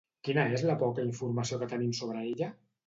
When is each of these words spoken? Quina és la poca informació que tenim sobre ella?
Quina 0.27 0.45
és 0.59 0.63
la 0.69 0.77
poca 0.85 1.05
informació 1.11 1.61
que 1.63 1.69
tenim 1.77 1.97
sobre 2.03 2.29
ella? 2.35 2.55